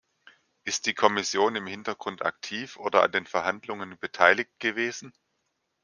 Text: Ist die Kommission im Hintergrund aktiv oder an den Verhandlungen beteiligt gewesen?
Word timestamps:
Ist 0.63 0.87
die 0.87 0.95
Kommission 0.95 1.55
im 1.55 1.67
Hintergrund 1.67 2.25
aktiv 2.25 2.75
oder 2.77 3.03
an 3.03 3.11
den 3.11 3.27
Verhandlungen 3.27 3.99
beteiligt 3.99 4.49
gewesen? 4.59 5.13